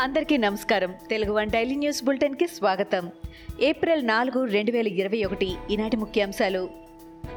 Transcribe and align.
అందరికీ 0.00 0.36
నమస్కారం. 0.36 0.94
Telugu 1.10 1.32
one 1.32 1.50
daily 1.50 1.74
news 1.74 2.04
బులెటిన్కి 2.04 2.46
స్వాగతం. 2.46 3.10
ఏప్రిల్ 3.60 4.06
నాలుగు 4.06 4.44
రెండు 4.44 4.72
వేల 4.72 4.88
ఇరవై 4.88 5.24
ఒకటి 5.24 5.54
ఈనాటి 5.70 5.96
ముఖ్యాంశాలు. 5.96 6.68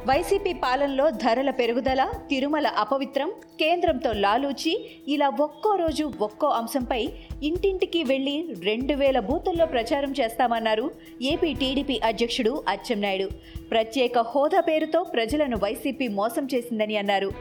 వైసీపీ 0.08 0.52
పాలనలో 0.52 1.10
ధరల 1.10 1.50
పెరుగుదల 1.50 2.10
తిరుమల 2.30 2.66
అపవిత్రం 2.66 3.32
కేంద్రంతో 3.58 4.12
లాలూచి 4.12 4.90
ఇలా 5.08 5.28
ఒక్కో 5.28 5.76
రోజు 5.76 6.12
ఒక్కో 6.20 6.46
అంశంపై 6.46 7.08
ఇంటింటికి 7.42 8.04
వెళ్ళి 8.04 8.54
రెండు 8.64 8.94
వేల 8.94 9.20
బూతుల్లో 9.20 9.66
ప్రచారం 9.66 10.14
చేస్తామన్నారు 10.20 10.90
ఏపీ 11.22 11.54
టీడీపీ 11.54 12.00
అధ్యక్షుడు 12.04 12.64
అచ్చెన్నాయుడు. 12.68 13.28
ప్రత్యేక 13.70 14.18
హోదా 14.18 14.60
పేరుతో 14.60 15.02
ప్రజలను 15.02 15.56
వైసీపీ 15.56 16.08
మోసం 16.08 16.48
చేసిందని 16.54 16.96
అన్నారు. 16.96 17.32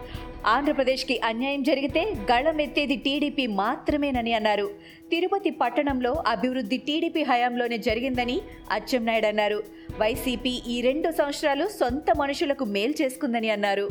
ఆంధ్రప్రదేశ్కి 0.47 1.21
అన్యాయం 1.23 1.63
జరిగితే 1.63 2.13
గళమెత్తేది 2.31 2.95
టీడీపీ 2.95 3.47
మాత్రమేనని 3.47 4.33
అన్నారు. 4.33 4.69
తిరుపతి 5.11 5.51
పట్టణంలో 5.61 6.11
అభివృద్ధి 6.33 6.77
టీడీపీ 6.87 7.21
హయాంలోనే 7.29 7.77
జరిగిందని 7.87 8.37
అచ్చెన్నాయుడు 8.71 9.27
అన్నారు. 9.31 9.59
వైసీపీ 9.99 10.53
ఈ 10.73 10.77
రెండు 10.81 11.09
సంవత్సరాలు 11.19 11.65
సొంత 11.79 12.05
మనుషులకు 12.21 12.65
మేలు 12.75 12.95
చేసుకుందని 13.01 13.49
అన్నారు. 13.49 13.85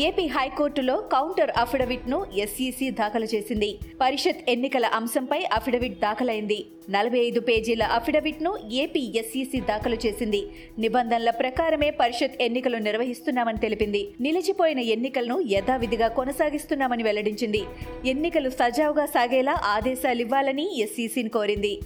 ఏపీ 0.00 0.26
హైకోర్టులో 0.26 0.96
కౌంటర్ 0.96 1.50
అఫిడవిట్ను 1.56 2.26
ఎస్ఈసి 2.36 2.90
దాఖలు 2.90 3.24
చేసింది. 3.24 3.78
పరిషత్ 4.00 4.50
ఎన్నికల 4.50 4.86
అంశంపై 4.86 5.44
అఫిడవిట్ 5.52 6.00
దాఖలైంది. 6.00 6.66
నలభై 6.90 7.18
ఐదు 7.18 7.40
పేజీల 7.40 7.82
అఫిడవిట్ను 7.82 8.58
ఏపీ 8.72 9.12
ఎస్ఈసి 9.16 9.60
దాఖలు 9.60 9.96
చేసింది. 10.06 10.42
నిబంధనల 10.78 11.30
ప్రకారమే 11.30 11.90
పరిషత్ 11.90 12.42
ఎన్నికలు 12.42 12.76
నిర్వహిస్తున్నామని 12.76 13.58
తెలిపింది. 13.58 14.08
నిలిచిపోయిన 14.20 14.78
ఎన్నికలను 14.78 15.44
యథావిధిగా 15.50 16.08
కొనసాగిస్తున్నామని 16.08 17.02
వెల్లడించింది. 17.02 17.62
ఎన్నికలు 18.06 18.50
సజావుగా 18.50 19.06
సాగేలా 19.06 19.60
ఆదేశాలివ్వాలని 19.64 20.80
ఎస్ఈసిని 20.80 21.28
కోరింది. 21.28 21.80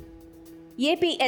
ఏపీ 0.80 1.18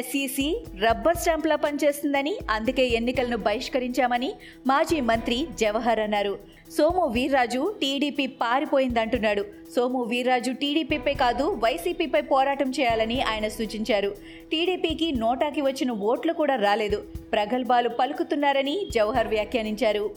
రబ్బర్ 0.85 1.17
స్టాంప్లా 1.17 1.57
పనిచేస్తుందని 1.57 2.39
అందుకే 2.51 2.89
ఎన్నికలను 2.89 3.37
బహిష్కరించామని 3.37 4.33
మాజీ 4.67 5.01
మంత్రి 5.01 5.47
జవహర్ 5.55 6.01
అన్నారు. 6.01 6.39
సోము 6.71 7.07
వీర్రాజు 7.07 7.75
టీడీపీ 7.81 8.27
పారిపోయిందంటున్నాడు. 8.27 9.45
సోము 9.77 10.03
వీర్రాజు 10.03 10.53
టీడీపీపై 10.53 11.15
కాదు 11.15 11.45
వైసీపీపై 11.45 12.21
పోరాటం 12.21 12.71
చేయాలని 12.71 13.23
ఆయన 13.23 13.49
సూచించారు. 13.49 14.15
టీడీపీకి 14.51 15.13
నోటాకి 15.13 15.61
వచ్చిన 15.61 15.91
ఓట్లు 15.91 16.33
కూడా 16.33 16.55
రాలేదు. 16.55 17.05
ప్రగల్భాలు 17.33 17.89
పలుకుతున్నారని 17.89 18.87
జవహర్ 18.91 19.27
వ్యాఖ్యానించారు. 19.27 20.11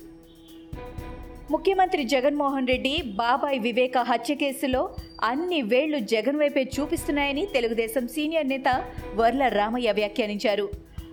ముఖ్యమంత్రి 1.52 2.04
జగన్మోహన్ 2.04 2.68
రెడ్డి 2.68 3.02
బాబాయ్ 3.06 3.60
వివేక 3.60 3.98
హత్య 3.98 4.36
కేసులో 4.36 4.90
అన్ని 5.24 5.62
వేళ్ళు 5.62 6.00
జగన్ 6.00 6.40
వైపే 6.40 6.70
చూపిస్తున్నాయని 6.80 7.46
తెలుగుదేశం 7.46 8.08
సీనియర్ 8.08 8.48
నేత 8.48 8.86
వర్ల 9.16 9.48
రామయ్య 9.48 9.92
వ్యాఖ్యానించారు. 9.92 10.70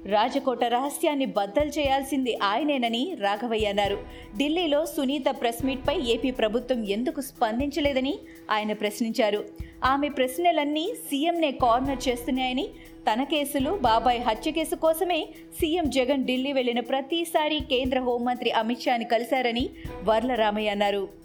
రాజకోట 0.06 0.64
రహస్యాన్ని 0.64 1.24
బద్దలు 1.24 1.68
చేయాల్సింది 1.68 2.38
ఆయనేనని 2.42 3.16
రాఘవయ్య 3.20 3.66
అన్నారు. 3.66 3.98
ఢిల్లీలో 4.38 4.86
సునీత 4.86 5.24
ప్రెస్ 5.40 5.64
మీట్పై 5.64 6.00
ఏపీ 6.00 6.30
ప్రభుత్వం 6.30 6.84
ఎందుకు 6.84 7.20
స్పందించలేదని 7.20 8.18
ఆయన 8.50 8.72
ప్రశ్నించారు. 8.72 9.44
ఆమె 9.84 10.08
ప్రశ్నలన్నీ 10.08 10.94
సీఎంనే 10.94 11.50
కార్నర్ 11.50 12.08
చేస్తున్నాయని 12.08 12.68
తన 13.12 13.22
కేసులు 13.22 13.70
బాబాయ్ 13.70 14.20
హత్య 14.20 14.50
కేసు 14.50 14.74
కోసమే 14.74 15.28
సీఎం 15.60 15.90
జగన్ 15.90 16.24
ఢిల్లీ 16.24 16.52
వెళ్ళిన 16.52 16.80
ప్రతిసారి 16.80 17.58
కేంద్ర 17.70 18.00
హోంమంత్రి 18.00 18.50
అమిత్ 18.50 18.80
షాని 18.80 19.04
కలిశారని 19.04 19.70
వర్ల 20.02 20.34
రామయ్య 20.34 20.68
అన్నారు. 20.68 21.24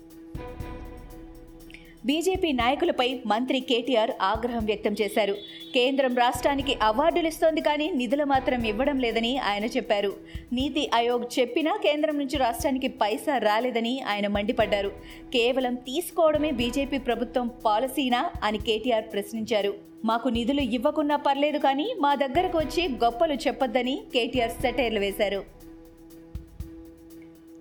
బీజేపీ 2.08 2.52
నాయకులపై 2.52 3.08
మంత్రి 3.32 3.60
కేటీఆర్ 3.60 4.12
ఆగ్రహం 4.22 4.64
వ్యక్తం 4.66 4.94
చేశారు. 5.02 5.34
కేంద్రం 5.74 6.14
రాష్ట్రానికి 6.18 6.78
అవార్డులు 6.82 7.28
ఇస్తోంది 7.28 7.62
కానీ 7.62 7.88
నిధులు 7.92 8.24
మాత్రం 8.24 8.62
ఇవ్వడం 8.66 9.00
లేదని 9.00 9.38
ఆయన 9.50 9.66
చెప్పారు. 9.66 10.12
నీతి 10.54 10.90
ఆయోగ్ 11.00 11.26
చెప్పినా 11.40 11.74
కేంద్రం 11.88 12.18
నుంచి 12.18 12.38
రాష్ట్రానికి 12.38 12.88
పైసా 12.88 13.38
రాలేదని 13.38 14.02
ఆయన 14.02 14.28
మండిపడ్డారు. 14.28 14.92
కేవలం 15.36 15.76
తీసుకోవడమే 15.76 16.52
బీజేపీ 16.52 16.98
ప్రభుత్వం 16.98 17.52
పాలసీనా 17.66 18.32
అని 18.44 18.58
కేటీఆర్ 18.58 19.08
ప్రశ్నించారు. 19.14 19.74
మాకు 20.06 20.28
నిధులు 20.30 20.62
ఇవ్వకున్నా 20.62 21.16
పర్లేదు 21.16 21.58
కానీ 21.58 21.94
మా 22.00 22.16
దగ్గరకు 22.16 22.58
వచ్చి 22.58 22.84
గొప్పలు 23.06 23.34
చెప్పొద్దని 23.48 23.98
కేటీఆర్ 24.14 24.62
సెటైర్లు 24.62 25.00
వేశారు. 25.00 25.59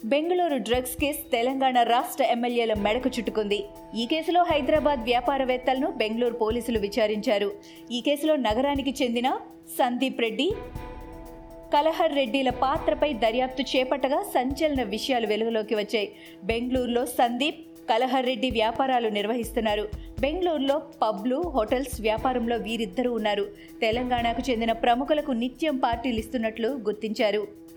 బెంగళూరు 0.04 0.56
డ్రగ్స్ 0.56 0.96
కేసు 0.96 1.30
తెలంగాణ 1.30 1.82
రాష్ట్ర 1.82 2.24
ఎమ్మెల్యేల 2.24 2.74
మెడకు 2.74 3.08
చుట్టుకుంది. 3.08 3.64
ఈ 3.94 4.06
కేసులో 4.06 4.42
హైదరాబాద్ 4.42 5.00
వ్యాపారవేత్తలను 5.00 5.90
బెంగళూరు 5.90 6.34
పోలీసులు 6.34 6.78
విచారించారు. 6.78 7.52
ఈ 7.90 8.00
కేసులో 8.00 8.36
నగరానికి 8.36 8.94
చెందిన 9.02 9.38
సందీప్ 9.78 10.20
రెడ్డి 10.20 10.50
కలహర్ 11.74 12.14
రెడ్డిల 12.14 12.50
పాత్రపై 12.50 13.12
దర్యాప్తు 13.12 13.62
చేపట్టగా 13.62 14.22
సంచలన 14.22 14.82
విషయాలు 14.82 15.26
వెలుగులోకి 15.26 15.74
వచ్చాయి. 15.74 16.08
బెంగళూరులో 16.44 17.06
సందీప్ 17.06 17.60
కలహర్ 17.90 18.26
రెడ్డి 18.26 18.50
వ్యాపారాలు 18.50 19.08
నిర్వహిస్తున్నారు. 19.08 19.88
బెంగళూరులో 20.20 20.82
పబ్లు 21.02 21.36
హోటల్స్ 21.36 22.00
వ్యాపారంలో 22.00 22.56
వీరిద్దరూ 22.56 23.12
ఉన్నారు. 23.12 23.44
తెలంగాణకు 23.80 24.50
చెందిన 24.50 24.72
ప్రముఖులకు 24.72 25.32
నిత్యం 25.32 25.76
పార్టీలు 25.76 26.18
ఇస్తున్నట్లు 26.18 26.68
గుర్తించారు. 26.68 27.67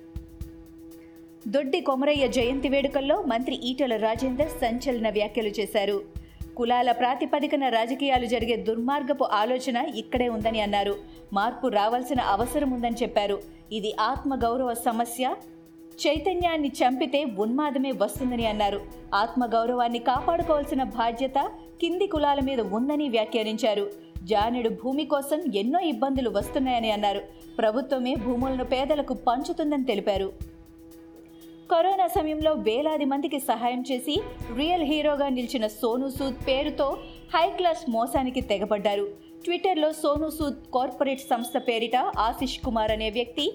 దొడ్డి 1.48 1.82
కొమరయ్య 1.82 2.28
జయంతి 2.28 2.70
వేడుకల్లో 2.70 3.22
మంత్రి 3.22 3.56
ఈటల 3.56 3.96
రాజేందర్ 3.96 4.50
సంచలన 4.50 5.10
వ్యాఖ్యలు 5.10 5.48
చేశారు. 5.48 6.02
కులాల 6.58 6.92
ప్రాతిపదికన 6.92 7.70
రాజకీయాలు 7.70 8.26
జరిగే 8.26 8.56
దుర్మార్గపు 8.56 9.24
ఆలోచన 9.24 9.78
ఇక్కడే 9.96 10.30
ఉందని 10.30 10.62
అన్నారు. 10.62 10.96
మార్పు 11.34 11.68
రావాల్సిన 11.68 12.22
అవసరం 12.22 12.72
ఉందని 12.72 12.96
చెప్పారు. 13.04 13.42
ఇది 13.72 13.96
ఆత్మగౌరవ 14.00 14.74
సమస్య. 14.74 15.36
చైతన్యాన్ని 16.08 16.68
చంపితే 16.68 17.24
ఉన్మాదమే 17.24 17.92
వస్తుందని 17.92 18.46
అన్నారు. 18.46 18.82
ఆత్మగౌరవాన్ని 19.16 20.00
కాపాడుకోవాల్సిన 20.00 20.84
బాధ్యత 20.84 21.52
కింది 21.82 22.08
కులాల 22.08 22.40
మీద 22.44 22.62
ఉందని 22.62 23.10
వ్యాఖ్యానించారు. 23.10 23.92
జానుడు 24.24 24.70
భూమి 24.70 25.06
కోసం 25.06 25.44
ఎన్నో 25.56 25.80
ఇబ్బందులు 25.80 26.30
వస్తున్నాయని 26.30 26.92
అన్నారు. 26.92 27.22
ప్రభుత్వమే 27.58 28.16
భూములను 28.16 28.66
పేదలకు 28.66 29.14
పంచుతుందని 29.14 29.84
తెలిపారు. 29.84 30.51
కరోనా 31.72 32.08
సమయంలో 32.08 32.52
వేలాది 32.54 33.06
మందికి 33.06 33.40
సహాయం 33.40 33.84
చేసి 33.92 34.22
రియల్ 34.58 34.84
హీరోగా 34.84 35.30
నిలిచిన 35.30 35.68
సోనూ 35.68 36.10
సూద్ 36.10 36.48
పేరుతో 36.48 36.98
హై 37.36 37.50
క్లాస్ 37.50 37.84
మోసానికి 37.90 38.42
తెగబడ్డారు 38.42 39.06
ట్విట్టర్లో 39.46 39.92
సోనూ 39.92 40.30
సూద్ 40.30 40.58
కార్పొరేట్ 40.74 41.20
సంస్థ 41.20 41.58
పేరిట 41.58 41.98
ఆశిష్ 41.98 42.60
కుమార్ 42.60 42.92
అనే 42.92 43.10
వ్యక్తి 43.10 43.46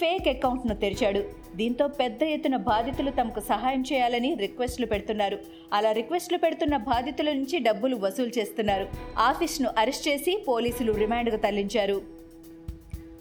ఫేక్ 0.00 0.28
అకౌంట్ను 0.28 0.74
తెరిచాడు. 0.74 1.22
దీంతో 1.56 1.88
పెద్ద 1.88 2.22
ఎత్తున 2.22 2.56
బాధితులు 2.56 3.10
తమకు 3.10 3.40
సహాయం 3.40 3.84
చేయాలని 3.92 4.34
రిక్వెస్ట్లు 4.34 4.86
పెడుతున్నారు. 4.86 5.38
అలా 5.72 5.92
రిక్వెస్ట్లు 5.92 6.38
పెడుతున్న 6.38 6.76
బాధితుల 6.76 7.32
నుంచి 7.32 7.58
డబ్బులు 7.58 7.96
వసూలు 7.96 8.38
చేస్తున్నారు. 8.38 8.86
ఆఫీస్ను 9.18 9.70
అరెస్ట్ 9.78 10.08
చేసి 10.08 10.44
పోలీసులు 10.48 10.92
రిమాండ్కు 10.92 11.36
తరలించారు. 11.36 12.00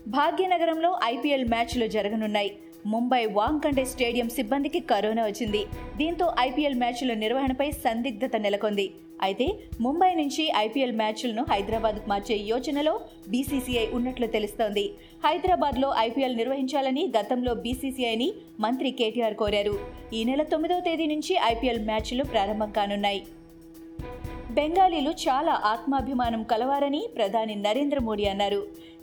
భాగ్యనగరంలో 0.07 0.99
ఐపీఎల్ 1.03 1.49
మ్యాచ్లు 1.49 1.87
జరగనున్నాయి. 1.87 2.51
ముంబై 2.93 3.21
వాంకండే 3.37 3.83
స్టేడియం 3.91 4.27
సిబ్బందికి 4.29 4.79
కరోనా 4.91 5.23
వచ్చింది. 5.25 5.61
దీంతో 5.99 6.25
ఐపీఎల్ 6.39 6.79
మ్యాచ్ల 6.81 7.13
నిర్వహణపై 7.23 7.67
సందిగ్ధత 7.83 8.35
నెలకొంది. 8.45 8.85
అయితే 9.25 9.47
ముంబై 9.81 10.09
నుంచి 10.13 10.43
ఐపీఎల్ 10.57 10.95
మ్యాచ్లను 11.01 11.43
హైదరాబాద్కు 11.51 12.09
మార్చే 12.09 12.35
యోచనలో 12.51 12.93
బీసీసీఐ 13.29 13.85
ఉన్నట్లు 13.97 14.27
తెలుస్తోంది. 14.35 14.85
హైదరాబాద్లో 15.25 15.89
ఐపీఎల్ 16.07 16.37
నిర్వహించాలని 16.41 17.05
గతంలో 17.17 17.53
బీసీసీఐని 17.63 18.29
మంత్రి 18.59 18.91
కేటీఆర్ 18.91 19.37
కోరారు. 19.43 19.75
ఈ 20.13 20.21
నెల 20.23 20.43
తొమ్మిదవ 20.53 20.83
తేదీ 20.89 21.07
నుంచి 21.13 21.35
ఐపీఎల్ 21.53 21.81
మ్యాచ్లు 21.89 22.25
ప్రారంభం 22.33 22.71
కానున్నాయి. 22.71 23.23
బెంగాలీలు 24.57 25.11
చాలా 25.25 25.53
ఆత్మాభిమానం 25.65 26.41
కలవారని 26.51 26.99
ప్రధాని 27.15 27.55
నరేంద్ర 27.55 27.99
మోడీ 28.07 28.25
అన్నారు. 28.33 28.59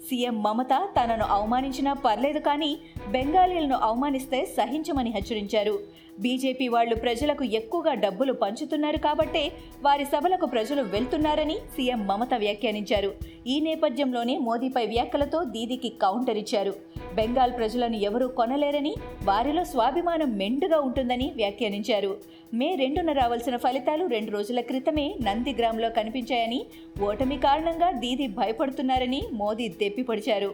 సీఎం 0.06 0.36
మమత 0.42 0.74
తనను 0.96 1.24
అవమానించినా 1.36 1.92
పర్లేదు 2.04 2.40
కానీ 2.48 2.70
బెంగాలీలను 3.14 3.76
అవమానిస్తే 3.88 4.38
సహించమని 4.56 5.10
హెచ్చరించారు. 5.16 5.74
బీజేపీ 6.20 6.66
వాళ్ళు 6.68 6.94
ప్రజలకు 6.94 7.44
ఎక్కువగా 7.58 7.94
డబ్బులు 8.04 8.32
పంచుతున్నారు 8.42 8.98
కాబట్టే 9.06 9.44
వారి 9.82 10.04
సభలకు 10.04 10.46
ప్రజలు 10.46 10.82
వెళ్తున్నారని 10.94 11.56
సీఎం 11.76 12.00
మమత 12.06 12.34
వ్యాఖ్యానించారు. 12.44 13.12
ఈ 13.46 13.60
నేపథ్యంలోనే 13.68 14.36
మోదీపై 14.48 14.86
వ్యాఖ్యలతో 14.86 15.40
దీదీకి 15.54 15.92
కౌంటర్ 16.04 16.40
ఇచ్చారు. 16.44 16.74
బెంగాల్ 17.14 17.52
ప్రజలను 17.52 17.96
ఎవరూ 17.96 18.26
కొనలేరని 18.28 18.94
వారిలో 19.24 19.64
స్వాభిమానం 19.64 20.38
మెండుగా 20.38 20.78
ఉంటుందని 20.80 21.32
వ్యాఖ్యానించారు. 21.36 22.12
మే 22.54 22.74
రెండున 22.74 23.12
రావాల్సిన 23.12 23.56
ఫలితాలు 23.56 24.06
రెండు 24.06 24.30
రోజుల 24.30 24.60
క్రితమే 24.60 25.06
నందిగ్రామ్లో 25.22 25.90
కనిపించాయని 25.90 26.60
ఓటమి 27.02 27.38
కారణంగా 27.38 27.90
దీదీ 27.90 28.26
భయపడుతున్నారని 28.26 29.22
మోదీ 29.32 29.68
దెప్పిపడిచారు 29.68 30.50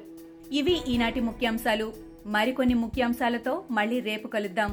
ఇవి 0.53 0.77
ఈనాటి 0.89 1.21
ముఖ్యాంశాలు. 1.21 1.93
మరికొన్ని 2.27 2.75
ముఖ్యాంశాలతో 2.75 3.63
మళ్ళీ 3.71 4.01
రేపు 4.01 4.29
కలుద్దాం. 4.29 4.73